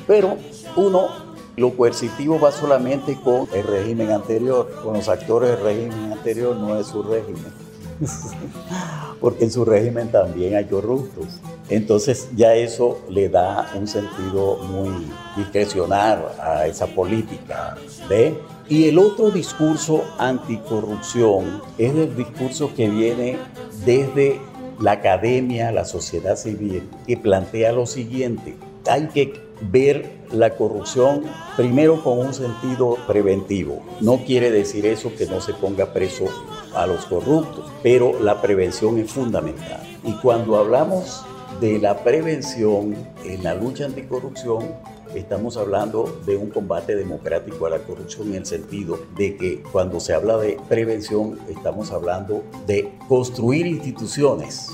Pero 0.07 0.37
uno, 0.75 1.07
lo 1.55 1.75
coercitivo 1.75 2.39
va 2.39 2.51
solamente 2.51 3.19
con 3.21 3.47
el 3.53 3.63
régimen 3.63 4.11
anterior, 4.11 4.69
con 4.83 4.93
los 4.93 5.07
actores 5.09 5.51
del 5.51 5.61
régimen 5.61 6.13
anterior, 6.13 6.55
no 6.55 6.79
es 6.79 6.87
su 6.87 7.03
régimen. 7.03 7.53
Porque 9.19 9.43
en 9.43 9.51
su 9.51 9.65
régimen 9.65 10.09
también 10.09 10.55
hay 10.55 10.65
corruptos. 10.65 11.25
Entonces 11.69 12.29
ya 12.35 12.55
eso 12.55 12.99
le 13.09 13.29
da 13.29 13.69
un 13.75 13.87
sentido 13.87 14.57
muy 14.63 15.05
discrecional 15.35 16.29
a 16.41 16.65
esa 16.65 16.87
política. 16.87 17.75
¿Ve? 18.07 18.39
Y 18.69 18.87
el 18.87 18.97
otro 18.97 19.29
discurso 19.29 20.03
anticorrupción 20.17 21.61
es 21.77 21.93
el 21.93 22.15
discurso 22.15 22.71
que 22.73 22.87
viene 22.87 23.37
desde 23.85 24.39
la 24.79 24.93
academia, 24.93 25.71
la 25.71 25.85
sociedad 25.85 26.35
civil, 26.35 26.89
que 27.05 27.17
plantea 27.17 27.71
lo 27.71 27.85
siguiente, 27.85 28.55
hay 28.87 29.07
que 29.07 29.33
ver 29.61 30.09
la 30.31 30.55
corrupción 30.55 31.23
primero 31.57 32.01
con 32.03 32.19
un 32.19 32.33
sentido 32.33 32.97
preventivo. 33.07 33.81
No 33.99 34.17
quiere 34.25 34.51
decir 34.51 34.85
eso 34.85 35.11
que 35.15 35.25
no 35.25 35.41
se 35.41 35.53
ponga 35.53 35.93
preso 35.93 36.25
a 36.73 36.85
los 36.87 37.05
corruptos, 37.05 37.69
pero 37.83 38.19
la 38.21 38.41
prevención 38.41 38.97
es 38.99 39.11
fundamental. 39.11 39.81
Y 40.03 40.13
cuando 40.13 40.57
hablamos 40.57 41.25
de 41.59 41.77
la 41.79 42.03
prevención 42.03 42.95
en 43.25 43.43
la 43.43 43.53
lucha 43.53 43.85
anticorrupción, 43.85 44.75
estamos 45.15 45.57
hablando 45.57 46.19
de 46.25 46.37
un 46.37 46.49
combate 46.49 46.95
democrático 46.95 47.65
a 47.65 47.69
la 47.69 47.79
corrupción 47.79 48.29
en 48.29 48.35
el 48.35 48.45
sentido 48.45 48.99
de 49.15 49.35
que 49.35 49.61
cuando 49.71 49.99
se 49.99 50.13
habla 50.13 50.37
de 50.37 50.57
prevención 50.67 51.39
estamos 51.49 51.91
hablando 51.91 52.43
de 52.67 52.91
construir 53.07 53.65
instituciones 53.67 54.69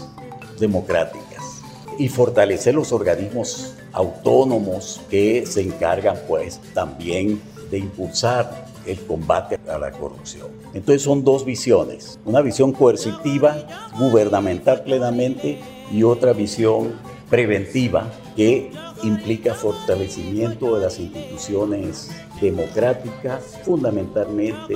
democráticas 0.60 1.62
y 1.98 2.10
fortalecer 2.10 2.76
los 2.76 2.92
organismos 2.92 3.76
autónomos 3.94 5.02
que 5.10 5.46
se 5.46 5.62
encargan 5.62 6.18
pues 6.28 6.60
también 6.74 7.42
de 7.72 7.80
impulsar 7.80 8.66
el 8.86 9.00
combate 9.06 9.60
a 9.68 9.80
la 9.80 9.92
corrupción. 9.92 10.50
Entonces 10.74 11.02
son 11.02 11.24
dos 11.24 11.46
visiones, 11.46 12.20
una 12.26 12.42
visión 12.42 12.72
coercitiva, 12.72 13.90
gubernamental 13.98 14.84
plenamente, 14.84 15.60
y 15.92 16.04
otra 16.04 16.34
visión 16.34 16.94
preventiva 17.30 18.12
que 18.36 18.72
implica 19.04 19.54
fortalecimiento 19.54 20.76
de 20.76 20.82
las 20.84 21.00
instituciones 21.00 22.12
democráticas, 22.42 23.60
fundamentalmente 23.64 24.76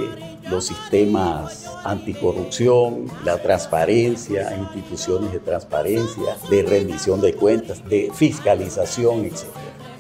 los 0.50 0.66
sistemas 0.66 1.70
anticorrupción, 1.84 3.06
la 3.24 3.42
transparencia, 3.42 4.56
instituciones 4.58 5.32
de 5.32 5.40
transparencia, 5.40 6.38
de 6.50 6.64
rendición 6.64 7.22
de 7.22 7.34
cuentas, 7.34 7.84
de 7.88 8.12
fiscalización, 8.14 9.26
etc. 9.26 9.46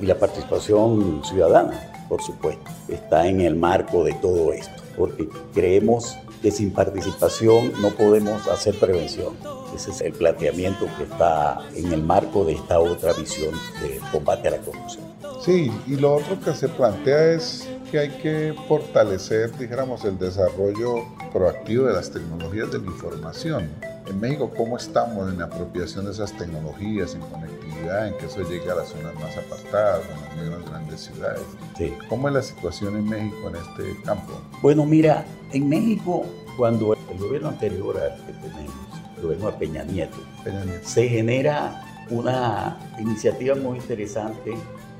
Y 0.01 0.05
la 0.05 0.15
participación 0.15 1.21
ciudadana, 1.23 2.05
por 2.07 2.21
supuesto, 2.21 2.69
está 2.87 3.27
en 3.27 3.41
el 3.41 3.55
marco 3.55 4.03
de 4.03 4.13
todo 4.13 4.53
esto. 4.53 4.78
Porque 4.97 5.29
creemos 5.53 6.17
que 6.41 6.51
sin 6.51 6.71
participación 6.71 7.73
no 7.81 7.89
podemos 7.91 8.47
hacer 8.47 8.75
prevención. 8.79 9.35
Ese 9.75 9.91
es 9.91 10.01
el 10.01 10.13
planteamiento 10.13 10.87
que 10.97 11.03
está 11.03 11.59
en 11.75 11.91
el 11.91 12.01
marco 12.01 12.45
de 12.45 12.53
esta 12.53 12.79
otra 12.79 13.13
visión 13.13 13.53
de 13.81 13.99
combate 14.11 14.47
a 14.47 14.51
la 14.51 14.57
corrupción. 14.57 15.03
Sí, 15.41 15.71
y 15.87 15.95
lo 15.95 16.15
otro 16.15 16.39
que 16.39 16.53
se 16.53 16.67
plantea 16.67 17.33
es 17.33 17.67
que 17.91 17.99
hay 17.99 18.09
que 18.09 18.53
fortalecer, 18.67 19.57
dijéramos, 19.57 20.03
el 20.05 20.17
desarrollo 20.17 21.05
proactivo 21.31 21.85
de 21.87 21.93
las 21.93 22.11
tecnologías 22.11 22.71
de 22.71 22.79
la 22.79 22.85
información. 22.85 23.69
En 24.07 24.19
México, 24.19 24.51
¿cómo 24.55 24.77
estamos 24.77 25.31
en 25.31 25.39
la 25.39 25.45
apropiación 25.45 26.05
de 26.05 26.11
esas 26.11 26.35
tecnologías, 26.37 27.13
en 27.15 27.21
conectividad, 27.21 28.07
en 28.07 28.17
que 28.17 28.25
eso 28.25 28.41
llegue 28.49 28.69
a 28.71 28.75
las 28.75 28.89
zonas 28.89 29.13
más 29.15 29.37
apartadas, 29.37 30.01
a 30.05 30.41
las 30.41 30.69
grandes 30.69 31.01
ciudades? 31.01 31.41
Sí. 31.77 31.93
¿Cómo 32.07 32.27
es 32.27 32.33
la 32.33 32.41
situación 32.41 32.97
en 32.97 33.07
México 33.07 33.49
en 33.49 33.55
este 33.55 34.01
campo? 34.03 34.33
Bueno, 34.61 34.85
mira, 34.85 35.25
en 35.51 35.69
México, 35.69 36.25
cuando 36.57 36.93
el 36.93 37.17
gobierno 37.17 37.49
anterior 37.49 37.97
al 37.97 38.25
que 38.25 38.33
tenemos, 38.33 38.73
el 39.17 39.23
gobierno 39.23 39.51
de 39.51 39.57
Peña 39.57 39.83
Nieto, 39.83 40.17
Peña 40.43 40.65
Nieto, 40.65 40.87
se 40.87 41.07
genera 41.07 42.05
una 42.09 42.77
iniciativa 42.99 43.55
muy 43.55 43.77
interesante 43.77 44.53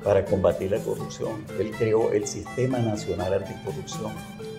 para 0.04 0.24
combatir 0.24 0.70
la 0.70 0.78
corrupción. 0.78 1.44
Él 1.58 1.72
creó 1.76 2.12
el 2.12 2.26
Sistema 2.26 2.78
Nacional 2.78 3.34
Anticorrupción. 3.34 4.12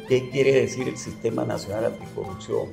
¿Qué 0.08 0.30
quiere 0.30 0.54
decir 0.54 0.88
el 0.88 0.98
Sistema 0.98 1.46
Nacional 1.46 1.86
Anticorrupción? 1.86 2.70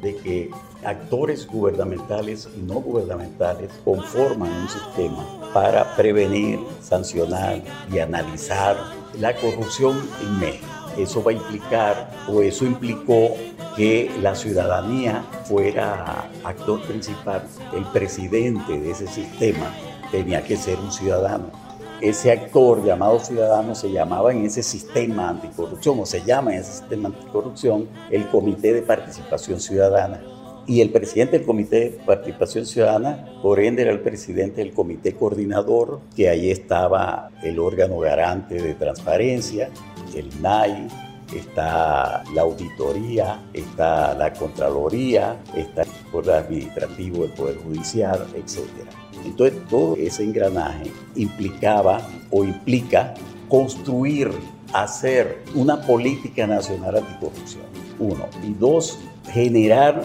De 0.00 0.16
que 0.16 0.50
actores 0.84 1.46
gubernamentales 1.46 2.48
y 2.56 2.60
no 2.60 2.74
gubernamentales 2.74 3.70
conforman 3.84 4.50
un 4.50 4.68
sistema 4.68 5.24
para 5.52 5.94
prevenir, 5.96 6.58
sancionar 6.80 7.62
y 7.92 7.98
analizar 7.98 8.76
la 9.18 9.34
corrupción 9.34 10.00
en 10.22 10.40
México. 10.40 10.66
Eso 10.96 11.22
va 11.22 11.32
a 11.32 11.34
implicar, 11.34 12.10
o 12.28 12.42
eso 12.42 12.64
implicó 12.64 13.34
que 13.76 14.10
la 14.20 14.34
ciudadanía 14.34 15.24
fuera 15.44 16.28
actor 16.44 16.82
principal. 16.82 17.42
El 17.72 17.84
presidente 17.86 18.78
de 18.78 18.90
ese 18.90 19.06
sistema 19.06 19.72
tenía 20.10 20.42
que 20.42 20.56
ser 20.56 20.78
un 20.78 20.90
ciudadano 20.90 21.59
ese 22.00 22.32
actor 22.32 22.84
llamado 22.84 23.18
ciudadano 23.20 23.74
se 23.74 23.90
llamaba 23.90 24.32
en 24.32 24.44
ese 24.44 24.62
sistema 24.62 25.28
anticorrupción, 25.28 26.00
o 26.00 26.06
se 26.06 26.22
llama 26.24 26.54
en 26.54 26.60
ese 26.60 26.72
sistema 26.72 27.08
anticorrupción, 27.08 27.88
el 28.10 28.28
Comité 28.28 28.72
de 28.72 28.82
Participación 28.82 29.60
Ciudadana. 29.60 30.22
Y 30.66 30.80
el 30.80 30.90
presidente 30.90 31.38
del 31.38 31.46
Comité 31.46 31.80
de 31.80 31.90
Participación 32.04 32.64
Ciudadana, 32.64 33.26
por 33.42 33.60
ende, 33.60 33.82
era 33.82 33.90
el 33.90 34.00
presidente 34.00 34.62
del 34.62 34.72
Comité 34.72 35.14
Coordinador, 35.14 36.00
que 36.14 36.28
ahí 36.28 36.50
estaba 36.50 37.30
el 37.42 37.58
órgano 37.58 37.98
garante 37.98 38.54
de 38.54 38.74
transparencia, 38.74 39.68
el 40.14 40.28
NAI, 40.40 40.88
está 41.34 42.22
la 42.34 42.42
auditoría, 42.42 43.40
está 43.52 44.14
la 44.14 44.32
Contraloría, 44.32 45.36
está 45.54 45.82
el 45.82 45.88
Poder 46.10 46.36
Administrativo, 46.36 47.24
el 47.24 47.32
Poder 47.32 47.56
Judicial, 47.58 48.26
etcétera. 48.34 48.90
Entonces 49.24 49.58
todo 49.68 49.96
ese 49.96 50.24
engranaje 50.24 50.90
implicaba 51.16 52.06
o 52.30 52.44
implica 52.44 53.14
construir, 53.48 54.30
hacer 54.72 55.42
una 55.54 55.80
política 55.80 56.46
nacional 56.46 56.96
anticorrupción, 56.96 57.64
uno. 57.98 58.26
Y 58.42 58.54
dos, 58.54 58.98
generar 59.32 60.02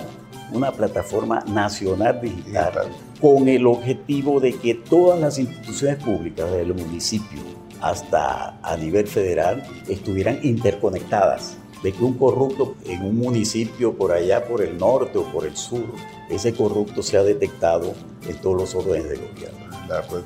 una 0.52 0.72
plataforma 0.72 1.44
nacional 1.48 2.20
digital 2.22 2.90
con 3.22 3.48
el 3.48 3.66
objetivo 3.66 4.40
de 4.40 4.54
que 4.54 4.76
todas 4.76 5.20
las 5.20 5.40
instituciones 5.40 6.04
públicas 6.04 6.52
del 6.52 6.74
municipio 6.74 7.42
hasta 7.82 8.58
a 8.62 8.78
nivel 8.78 9.08
federal 9.08 9.64
estuvieran 9.88 10.40
interconectadas 10.44 11.58
de 11.86 11.92
que 11.92 12.04
un 12.04 12.16
corrupto 12.16 12.74
en 12.88 13.04
un 13.04 13.16
municipio 13.16 13.94
por 13.94 14.12
allá 14.12 14.44
por 14.48 14.64
el 14.64 14.76
norte 14.76 15.20
o 15.20 15.32
por 15.32 15.46
el 15.46 15.56
sur, 15.56 15.86
ese 16.32 16.52
corrupto 16.52 17.04
sea 17.04 17.22
detectado 17.22 17.94
en 18.28 18.42
todos 18.42 18.58
los 18.58 18.74
órdenes 18.74 19.08
de 19.08 19.18
gobierno. 19.18 19.60
La 19.88 20.02
red, 20.02 20.24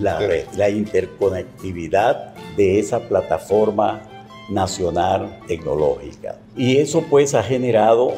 la, 0.00 0.18
red, 0.20 0.46
la 0.54 0.70
interconectividad 0.70 2.32
de 2.56 2.78
esa 2.78 3.00
plataforma 3.08 4.02
nacional 4.50 5.40
tecnológica. 5.48 6.38
Y 6.56 6.76
eso 6.76 7.02
pues 7.10 7.34
ha 7.34 7.42
generado 7.42 8.12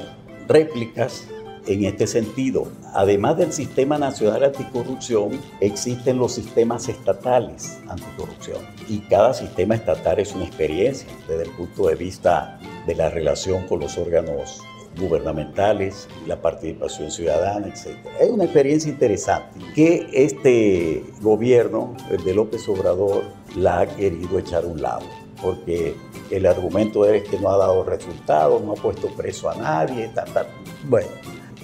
réplicas 0.46 1.26
en 1.66 1.84
este 1.84 2.06
sentido. 2.06 2.68
Además 2.92 3.38
del 3.38 3.54
Sistema 3.54 3.96
Nacional 3.96 4.44
Anticorrupción, 4.44 5.40
existen 5.60 6.18
los 6.18 6.32
sistemas 6.32 6.90
estatales 6.90 7.78
anticorrupción. 7.88 8.58
Y 8.86 8.98
cada 8.98 9.32
sistema 9.32 9.76
estatal 9.76 10.18
es 10.18 10.34
una 10.34 10.44
experiencia 10.44 11.08
desde 11.26 11.44
el 11.44 11.50
punto 11.52 11.86
de 11.86 11.94
vista 11.94 12.60
de 12.86 12.94
la 12.94 13.10
relación 13.10 13.66
con 13.66 13.80
los 13.80 13.98
órganos 13.98 14.60
gubernamentales, 14.98 16.08
la 16.26 16.40
participación 16.40 17.10
ciudadana, 17.10 17.66
etc. 17.66 17.96
Es 18.20 18.30
una 18.30 18.44
experiencia 18.44 18.90
interesante 18.90 19.58
que 19.74 20.06
este 20.12 21.04
gobierno, 21.20 21.96
el 22.10 22.22
de 22.24 22.34
López 22.34 22.68
Obrador, 22.68 23.24
la 23.56 23.80
ha 23.80 23.86
querido 23.86 24.38
echar 24.38 24.64
a 24.64 24.66
un 24.66 24.82
lado, 24.82 25.06
porque 25.40 25.94
el 26.30 26.46
argumento 26.46 27.06
es 27.06 27.28
que 27.28 27.38
no 27.38 27.50
ha 27.50 27.56
dado 27.56 27.84
resultados, 27.84 28.62
no 28.62 28.72
ha 28.72 28.76
puesto 28.76 29.08
preso 29.08 29.50
a 29.50 29.54
nadie, 29.54 30.10
tal, 30.14 30.32
tal. 30.32 30.46
Bueno, 30.88 31.08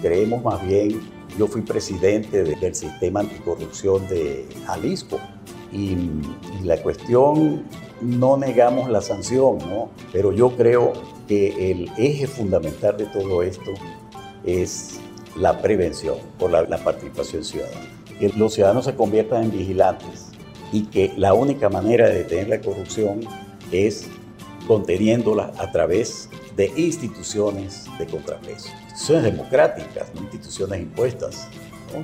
creemos 0.01 0.43
más 0.43 0.67
bien, 0.67 1.01
yo 1.39 1.47
fui 1.47 1.63
presidente 1.63 2.45
del 2.45 2.75
sistema 2.75 3.21
anticorrupción 3.21 4.09
de 4.09 4.47
Jalisco 4.67 5.21
y, 5.73 5.93
y 5.93 6.65
la 6.65 6.81
cuestión 6.83 7.65
no 8.01 8.37
negamos 8.37 8.89
la 8.91 9.01
sanción, 9.01 9.59
¿no? 9.59 9.91
pero 10.13 10.33
yo 10.33 10.57
creo 10.57 10.93
que 11.27 11.71
el 11.71 11.91
eje 11.99 12.27
fundamental 12.27 12.97
de 12.97 13.07
todo 13.07 13.43
esto 13.43 13.73
es 14.45 15.01
la 15.37 15.61
prevención 15.61 16.17
por 16.39 16.51
la, 16.51 16.67
participación 16.79 17.45
ciudadana. 17.45 17.87
Que 18.19 18.31
los 18.31 18.55
ciudadanos 18.55 18.85
se 18.87 18.95
conviertan 18.95 19.45
en 19.45 19.53
vigilantes 19.53 20.29
y 20.73 20.87
que 20.87 21.13
la 21.17 21.35
única 21.35 21.69
manera 21.69 22.09
de 22.09 22.15
detener 22.19 22.49
la 22.49 22.61
corrupción 22.61 23.21
es 23.71 24.09
conteniéndola 24.67 25.53
a 25.59 25.71
través 25.71 26.29
de 26.57 26.73
instituciones 26.77 27.87
de 27.99 28.07
contrapeso. 28.07 28.69
Instituciones 28.83 29.25
democráticas, 29.25 30.13
no 30.15 30.23
instituciones 30.23 30.81
impuestas 30.81 31.49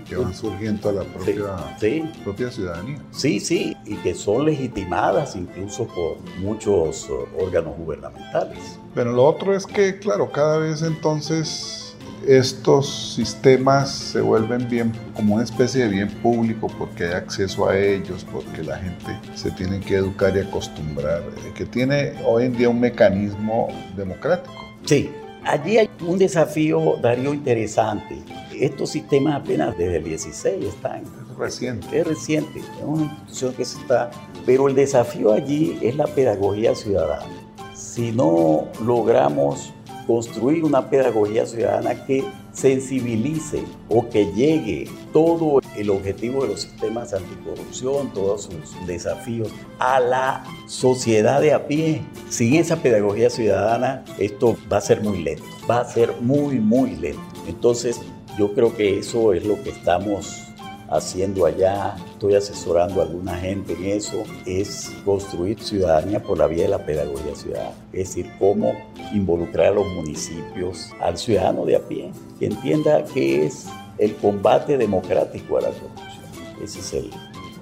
que 0.09 0.16
van 0.16 0.35
surgiendo 0.35 0.88
a 0.88 0.92
la 0.92 1.03
propia, 1.05 2.51
ciudadanía. 2.51 2.99
Sí, 3.11 3.40
sí, 3.40 3.77
y 3.85 3.97
que 3.97 4.14
son 4.14 4.47
legitimadas 4.47 5.37
incluso 5.37 5.87
por 5.87 6.18
muchos 6.40 7.09
uh, 7.09 7.27
órganos 7.42 7.77
gubernamentales. 7.77 8.79
Pero 8.94 9.12
lo 9.12 9.25
otro 9.25 9.55
es 9.55 9.66
que, 9.66 9.99
claro, 9.99 10.31
cada 10.31 10.59
vez 10.59 10.83
entonces 10.83 11.97
estos 12.27 13.14
sistemas 13.14 13.90
se 13.90 14.20
vuelven 14.20 14.68
bien 14.68 14.92
como 15.14 15.35
una 15.35 15.44
especie 15.44 15.85
de 15.85 15.90
bien 15.90 16.09
público 16.23 16.68
porque 16.79 17.05
hay 17.05 17.12
acceso 17.12 17.68
a 17.68 17.77
ellos, 17.77 18.27
porque 18.31 18.62
la 18.62 18.79
gente 18.79 19.18
se 19.35 19.51
tiene 19.51 19.81
que 19.81 19.97
educar 19.97 20.35
y 20.37 20.40
acostumbrar, 20.40 21.23
eh, 21.23 21.53
que 21.55 21.66
tiene 21.66 22.14
hoy 22.25 22.44
en 22.44 22.57
día 22.57 22.68
un 22.68 22.81
mecanismo 22.81 23.68
democrático. 23.97 24.55
Sí, 24.85 25.11
allí 25.44 25.79
hay 25.79 25.90
un 26.07 26.18
desafío, 26.18 26.97
Darío, 27.03 27.35
interesante 27.35 28.23
estos 28.60 28.90
sistemas 28.90 29.40
apenas 29.42 29.76
desde 29.76 29.96
el 29.96 30.04
16 30.04 30.64
están. 30.64 31.02
Es 31.02 31.38
reciente. 31.38 31.98
Es 32.00 32.06
reciente, 32.06 32.58
es 32.60 32.66
una 32.84 33.04
institución 33.04 33.54
que 33.54 33.64
se 33.64 33.80
está... 33.80 34.10
Pero 34.46 34.68
el 34.68 34.74
desafío 34.74 35.32
allí 35.32 35.78
es 35.80 35.96
la 35.96 36.06
pedagogía 36.06 36.74
ciudadana. 36.74 37.26
Si 37.74 38.12
no 38.12 38.68
logramos 38.84 39.72
construir 40.06 40.64
una 40.64 40.90
pedagogía 40.90 41.46
ciudadana 41.46 42.04
que 42.04 42.24
sensibilice 42.52 43.64
o 43.88 44.08
que 44.08 44.26
llegue 44.32 44.88
todo 45.12 45.60
el 45.76 45.90
objetivo 45.90 46.42
de 46.42 46.50
los 46.50 46.62
sistemas 46.62 47.12
anticorrupción, 47.12 48.12
todos 48.12 48.44
sus 48.44 48.86
desafíos 48.86 49.48
a 49.78 50.00
la 50.00 50.44
sociedad 50.66 51.40
de 51.40 51.52
a 51.52 51.66
pie. 51.66 52.02
Sin 52.28 52.54
esa 52.54 52.76
pedagogía 52.76 53.30
ciudadana, 53.30 54.04
esto 54.18 54.56
va 54.72 54.78
a 54.78 54.80
ser 54.80 55.02
muy 55.02 55.22
lento, 55.22 55.44
va 55.68 55.80
a 55.80 55.84
ser 55.84 56.14
muy, 56.20 56.60
muy 56.60 56.96
lento. 56.96 57.22
Entonces, 57.48 58.00
yo 58.38 58.53
creo 58.55 58.77
que 58.77 58.99
eso 58.99 59.33
es 59.33 59.44
lo 59.44 59.62
que 59.62 59.70
estamos 59.70 60.44
haciendo 60.88 61.47
allá, 61.47 61.97
estoy 62.12 62.35
asesorando 62.35 63.01
a 63.01 63.05
alguna 63.05 63.37
gente 63.37 63.73
en 63.73 63.85
eso, 63.85 64.23
es 64.47 64.92
construir 65.05 65.61
ciudadanía 65.61 66.23
por 66.23 66.38
la 66.38 66.47
vía 66.47 66.64
de 66.64 66.68
la 66.68 66.85
pedagogía 66.85 67.35
ciudadana, 67.35 67.75
es 67.92 68.09
decir, 68.09 68.31
cómo 68.38 68.73
involucrar 69.12 69.68
a 69.68 69.70
los 69.73 69.87
municipios, 69.88 70.90
al 71.01 71.18
ciudadano 71.18 71.64
de 71.64 71.77
a 71.77 71.81
pie, 71.81 72.11
que 72.38 72.47
entienda 72.47 73.05
qué 73.12 73.47
es 73.47 73.66
el 73.99 74.14
combate 74.16 74.77
democrático 74.77 75.59
a 75.59 75.62
la 75.62 75.68
corrupción. 75.68 76.25
Ese 76.62 76.81
es 76.81 76.92
el, 76.94 77.11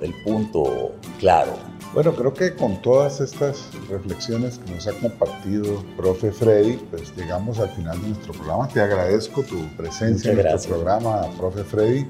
el 0.01 0.15
punto 0.25 0.93
claro. 1.19 1.53
Bueno, 1.95 2.15
creo 2.15 2.33
que 2.33 2.55
con 2.55 2.81
todas 2.81 3.21
estas 3.21 3.69
reflexiones 3.91 4.59
que 4.59 4.73
nos 4.73 4.87
ha 4.87 4.93
compartido 4.93 5.85
profe 5.95 6.33
Freddy, 6.33 6.79
pues 6.91 7.15
llegamos 7.15 7.59
al 7.59 7.69
final 7.69 8.01
de 8.01 8.09
nuestro 8.09 8.33
programa. 8.33 8.67
Te 8.69 8.81
agradezco 8.81 9.43
tu 9.43 9.59
presencia 9.77 10.33
en 10.33 10.43
nuestro 10.43 10.77
programa, 10.77 11.27
profe 11.37 11.65
Freddy. 11.65 12.07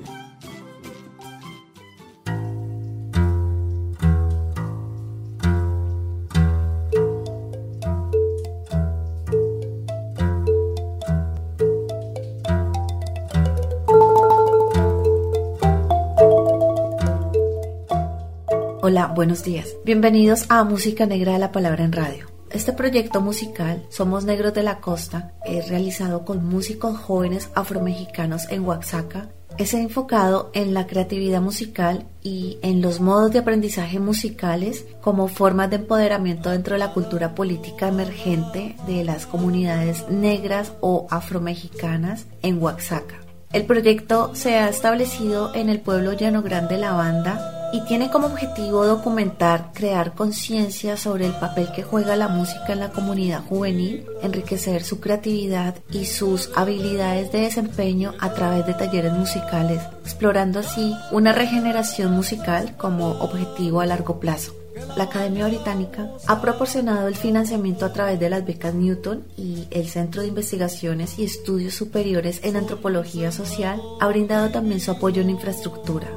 Buenos 19.14 19.44
días. 19.44 19.76
Bienvenidos 19.84 20.46
a 20.48 20.64
Música 20.64 21.06
Negra 21.06 21.34
de 21.34 21.38
la 21.38 21.52
Palabra 21.52 21.84
en 21.84 21.92
Radio. 21.92 22.26
Este 22.50 22.72
proyecto 22.72 23.20
musical, 23.20 23.84
Somos 23.88 24.24
Negros 24.24 24.54
de 24.54 24.62
la 24.62 24.80
Costa, 24.80 25.32
es 25.44 25.68
realizado 25.68 26.24
con 26.24 26.44
músicos 26.44 26.98
jóvenes 26.98 27.50
afromexicanos 27.54 28.50
en 28.50 28.64
Oaxaca. 28.64 29.28
Es 29.58 29.74
enfocado 29.74 30.50
en 30.54 30.72
la 30.72 30.86
creatividad 30.86 31.42
musical 31.42 32.06
y 32.22 32.58
en 32.62 32.80
los 32.80 33.00
modos 33.00 33.32
de 33.32 33.40
aprendizaje 33.40 34.00
musicales 34.00 34.86
como 35.02 35.28
formas 35.28 35.68
de 35.68 35.76
empoderamiento 35.76 36.50
dentro 36.50 36.74
de 36.74 36.78
la 36.78 36.92
cultura 36.94 37.34
política 37.34 37.88
emergente 37.88 38.76
de 38.86 39.04
las 39.04 39.26
comunidades 39.26 40.08
negras 40.08 40.72
o 40.80 41.06
afromexicanas 41.10 42.26
en 42.42 42.62
Oaxaca. 42.62 43.20
El 43.52 43.66
proyecto 43.66 44.34
se 44.34 44.56
ha 44.56 44.70
establecido 44.70 45.54
en 45.54 45.68
el 45.68 45.80
pueblo 45.80 46.14
Llano 46.14 46.42
Grande 46.42 46.78
La 46.78 46.92
Banda 46.92 47.61
y 47.72 47.80
tiene 47.80 48.10
como 48.10 48.26
objetivo 48.26 48.86
documentar, 48.86 49.70
crear 49.72 50.14
conciencia 50.14 50.96
sobre 50.96 51.26
el 51.26 51.32
papel 51.32 51.72
que 51.74 51.82
juega 51.82 52.16
la 52.16 52.28
música 52.28 52.72
en 52.72 52.80
la 52.80 52.90
comunidad 52.90 53.44
juvenil, 53.44 54.04
enriquecer 54.22 54.84
su 54.84 55.00
creatividad 55.00 55.76
y 55.90 56.04
sus 56.04 56.50
habilidades 56.54 57.32
de 57.32 57.40
desempeño 57.40 58.14
a 58.20 58.34
través 58.34 58.66
de 58.66 58.74
talleres 58.74 59.12
musicales, 59.12 59.80
explorando 60.04 60.60
así 60.60 60.94
una 61.10 61.32
regeneración 61.32 62.12
musical 62.12 62.76
como 62.76 63.10
objetivo 63.20 63.80
a 63.80 63.86
largo 63.86 64.20
plazo. 64.20 64.54
La 64.96 65.04
Academia 65.04 65.46
Británica 65.46 66.10
ha 66.26 66.40
proporcionado 66.40 67.08
el 67.08 67.16
financiamiento 67.16 67.86
a 67.86 67.92
través 67.92 68.20
de 68.20 68.28
las 68.28 68.44
becas 68.44 68.74
Newton 68.74 69.24
y 69.36 69.66
el 69.70 69.88
Centro 69.88 70.22
de 70.22 70.28
Investigaciones 70.28 71.18
y 71.18 71.24
Estudios 71.24 71.74
Superiores 71.74 72.40
en 72.42 72.56
Antropología 72.56 73.32
Social 73.32 73.80
ha 74.00 74.08
brindado 74.08 74.50
también 74.50 74.80
su 74.80 74.90
apoyo 74.90 75.22
en 75.22 75.30
infraestructura. 75.30 76.08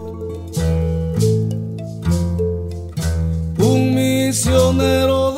Misionero 4.35 5.34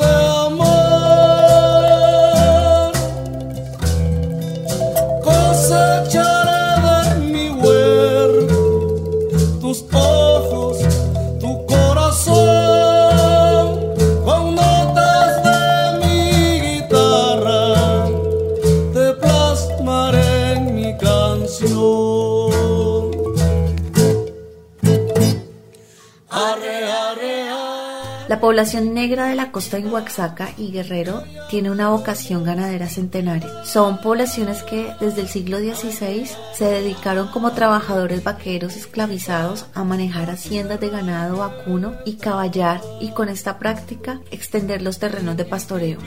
La 28.38 28.42
población 28.42 28.94
negra 28.94 29.26
de 29.26 29.34
la 29.34 29.50
costa 29.50 29.78
en 29.78 29.88
Oaxaca 29.92 30.50
y 30.56 30.70
Guerrero 30.70 31.24
tiene 31.50 31.72
una 31.72 31.88
vocación 31.88 32.44
ganadera 32.44 32.86
centenaria. 32.86 33.64
Son 33.64 34.00
poblaciones 34.00 34.62
que 34.62 34.92
desde 35.00 35.22
el 35.22 35.28
siglo 35.28 35.58
XVI 35.58 36.30
se 36.54 36.64
dedicaron 36.64 37.32
como 37.32 37.50
trabajadores 37.50 38.22
vaqueros 38.22 38.76
esclavizados 38.76 39.66
a 39.74 39.82
manejar 39.82 40.30
haciendas 40.30 40.78
de 40.78 40.88
ganado 40.88 41.38
vacuno 41.38 41.94
y 42.04 42.14
caballar 42.14 42.80
y 43.00 43.10
con 43.10 43.28
esta 43.28 43.58
práctica 43.58 44.20
extender 44.30 44.82
los 44.82 45.00
terrenos 45.00 45.36
de 45.36 45.44
pastoreo. 45.44 45.98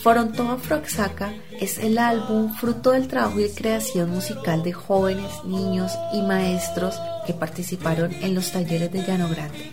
Foronto 0.00 0.48
Afroaxaca 0.52 1.34
es 1.60 1.78
el 1.78 1.98
álbum 1.98 2.54
fruto 2.54 2.92
del 2.92 3.08
trabajo 3.08 3.40
y 3.40 3.48
creación 3.50 4.10
musical 4.10 4.62
de 4.62 4.72
jóvenes, 4.72 5.32
niños 5.44 5.90
y 6.12 6.22
maestros 6.22 6.94
que 7.26 7.34
participaron 7.34 8.12
en 8.12 8.36
los 8.36 8.52
talleres 8.52 8.92
de 8.92 9.04
Llano 9.04 9.28
Grande. 9.28 9.72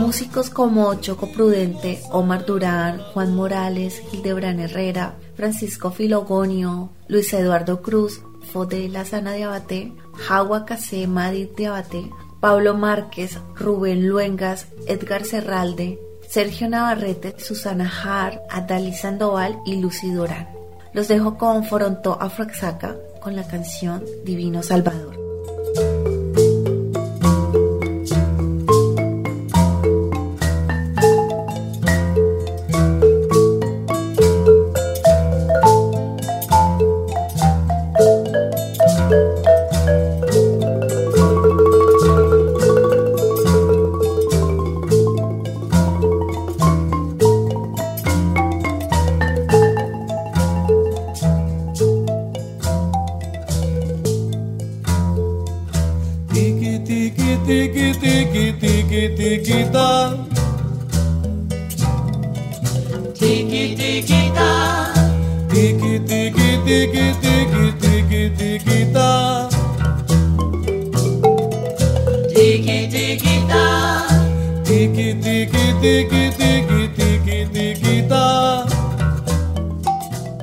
Músicos 0.00 0.50
como 0.50 0.94
Choco 1.00 1.30
Prudente, 1.32 2.00
Omar 2.10 2.46
Durán, 2.46 3.00
Juan 3.12 3.34
Morales, 3.34 4.00
Gildebrand 4.10 4.60
Herrera, 4.60 5.16
Francisco 5.34 5.90
Filogonio, 5.90 6.90
Luis 7.08 7.32
Eduardo 7.34 7.82
Cruz, 7.82 8.22
Fode 8.52 8.88
Lazana 8.88 9.32
de 9.32 9.44
Abate, 9.44 9.92
Jagua 10.14 10.64
Casé 10.64 11.06
Madrid 11.06 11.48
de 11.56 11.66
Abate, 11.66 12.10
Pablo 12.40 12.74
Márquez, 12.74 13.38
Rubén 13.56 14.08
Luengas, 14.08 14.68
Edgar 14.86 15.24
Serralde, 15.24 15.98
Sergio 16.28 16.68
Navarrete, 16.68 17.34
Susana 17.38 17.90
Har, 17.90 18.42
Adali 18.50 18.92
Sandoval 18.92 19.58
y 19.64 19.76
Lucy 19.80 20.10
Durán. 20.10 20.48
Los 20.92 21.08
dejo 21.08 21.36
con 21.36 21.64
Foronto 21.64 22.16
Afroaxaca 22.20 22.96
con 23.20 23.36
la 23.36 23.46
canción 23.46 24.04
Divino 24.24 24.62
Salvador. 24.62 25.25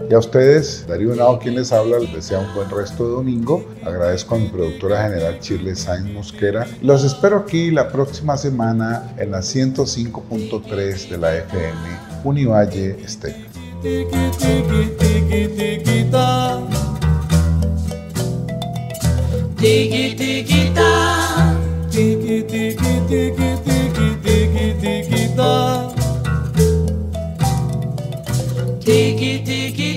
Y 0.09 0.13
a 0.13 0.19
ustedes, 0.19 0.87
Darío 0.87 1.13
Nao, 1.13 1.39
quien 1.39 1.55
les 1.55 1.73
habla, 1.73 1.99
les 1.99 2.13
desea 2.13 2.39
un 2.39 2.53
buen 2.55 2.69
resto 2.69 3.03
de 3.05 3.15
domingo. 3.15 3.65
Agradezco 3.83 4.35
a 4.35 4.37
mi 4.37 4.47
productora 4.47 5.03
general 5.03 5.39
Chile 5.41 5.75
Sainz 5.75 6.09
Mosquera. 6.13 6.65
Los 6.81 7.03
espero 7.03 7.35
aquí 7.35 7.69
la 7.69 7.91
próxima 7.91 8.37
semana 8.37 9.13
en 9.17 9.31
la 9.31 9.39
105.3 9.39 11.09
de 11.09 11.17
la 11.17 11.35
FM 11.35 11.73
Univalle 12.23 12.91
Estéreo. 13.03 13.52
tiki 13.83 14.23
tiki 14.39 14.81
tiki 14.99 15.41
tiki 15.57 16.11
ta. 16.11 16.61
Tiki 19.59 20.15
tiki 20.19 20.61
ta. 20.77 20.91
Tiki 21.91 22.37
tiki 22.51 22.93
tiki 23.09 23.49
tiki 23.65 24.07
tiki 24.23 24.67
tiki 24.81 25.35
ta. 25.37 25.53
Tiki 28.85 29.33
tiki 29.47 29.92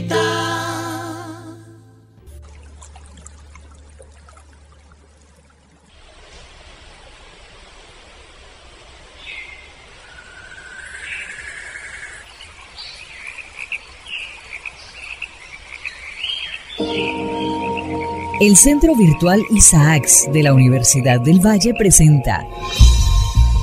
El 18.38 18.54
Centro 18.58 18.94
Virtual 18.94 19.42
Isaacs 19.50 20.28
de 20.30 20.42
la 20.42 20.52
Universidad 20.52 21.22
del 21.22 21.40
Valle 21.40 21.72
presenta 21.72 22.46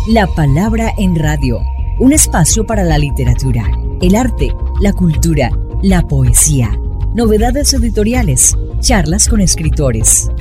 La 0.08 0.26
Palabra 0.26 0.92
en 0.98 1.16
Radio, 1.16 1.62
un 2.00 2.12
espacio 2.12 2.66
para 2.66 2.84
la 2.84 2.98
literatura, 2.98 3.72
el 4.02 4.16
arte, 4.16 4.52
la 4.82 4.92
cultura, 4.92 5.52
la 5.84 6.08
poesía, 6.08 6.72
novedades 7.14 7.72
editoriales, 7.76 8.58
charlas 8.80 9.30
con 9.30 9.42
escritores. 9.42 10.32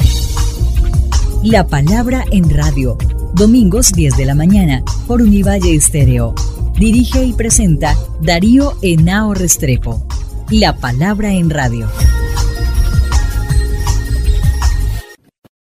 La 1.42 1.66
Palabra 1.66 2.25
en 2.33 2.49
Radio, 2.49 2.97
domingos 3.35 3.92
10 3.92 4.16
de 4.16 4.25
la 4.25 4.35
mañana 4.35 4.83
por 5.07 5.21
Univalle 5.21 5.75
Estéreo. 5.75 6.35
Dirige 6.79 7.23
y 7.23 7.35
presenta 7.35 7.99
Darío 8.23 8.79
Henao 8.81 9.35
Restrepo. 9.35 10.03
La 10.49 10.75
Palabra 10.79 11.35
en 11.35 11.51
Radio. 11.51 11.87